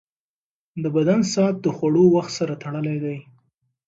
د 0.83 0.85
بدن 0.95 1.19
ساعت 1.33 1.55
د 1.61 1.67
خوړو 1.75 2.03
وخت 2.15 2.31
سره 2.39 2.53
تړلی 2.63 2.97
دی. 3.05 3.17